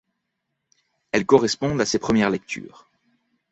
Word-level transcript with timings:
Elles 1.11 1.27
correspondent 1.27 1.79
à 1.79 1.85
ses 1.85 1.99
premières 1.99 2.31
lectures. 2.31 2.87